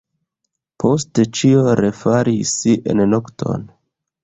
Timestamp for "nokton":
3.13-3.71